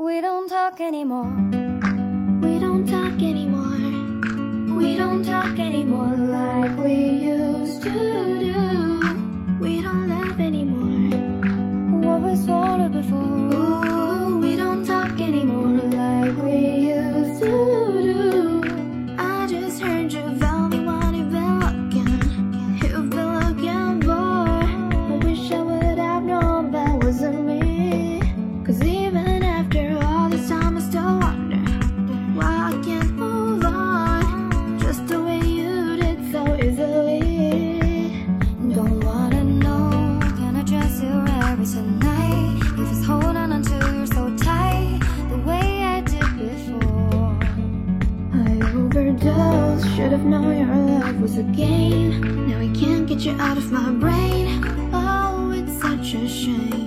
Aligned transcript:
We 0.00 0.22
don't 0.22 0.48
talk 0.48 0.80
anymore. 0.80 1.30
We 2.40 2.58
don't 2.58 2.86
talk 2.88 3.20
anymore. 3.20 3.76
We 4.74 4.96
don't 4.96 5.22
talk 5.22 5.58
anymore. 5.58 6.39
was 51.30 51.38
a 51.38 51.42
game. 51.44 52.48
Now 52.48 52.58
I 52.58 52.68
can't 52.76 53.06
get 53.06 53.20
you 53.20 53.32
out 53.38 53.56
of 53.56 53.70
my 53.70 53.90
brain. 53.92 54.64
Oh, 54.92 55.52
it's 55.54 55.80
such 55.80 56.14
a 56.14 56.28
shame. 56.28 56.79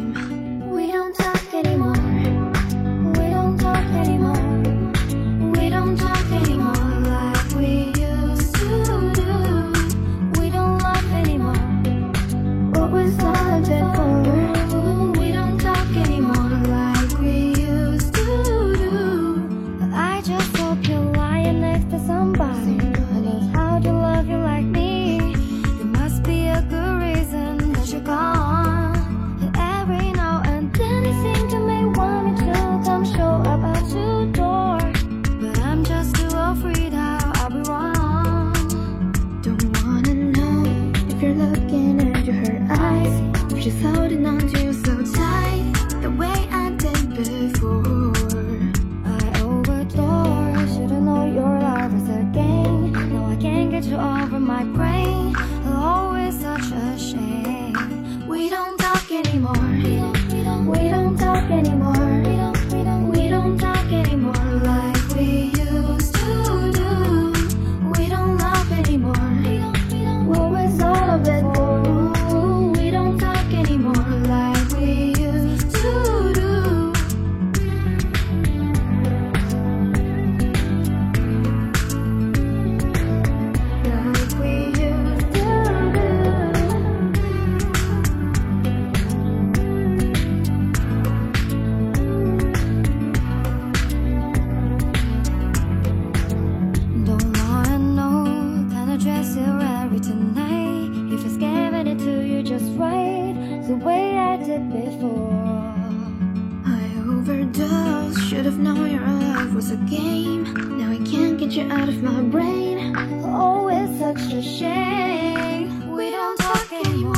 She's 43.62 43.82
holding 43.82 44.26
on 44.26 44.40
to 44.40 44.64
you 44.64 44.74
so 44.74 45.04
tight. 45.14 45.23
the 103.68 103.76
way 103.76 104.18
I 104.18 104.36
did 104.36 104.72
before. 104.74 105.32
I 106.66 106.84
overdosed, 107.08 108.20
should 108.28 108.46
have 108.46 108.60
known 108.60 108.92
your 108.92 109.08
love 109.08 109.56
was 109.56 109.72
a 109.72 109.78
game. 109.78 110.44
Now 110.78 110.92
I 110.92 110.98
can't 111.10 111.38
get 111.38 111.52
you 111.52 111.72
out 111.72 111.88
of 111.88 112.04
my 112.04 112.22
brain. 112.24 112.94
Oh, 113.24 113.70
it's 113.70 114.00
such 114.00 114.34
a 114.34 114.42
shame. 114.42 115.92
We 115.96 116.12
don't 116.12 116.38
talk 116.38 116.74
anymore. 116.74 117.13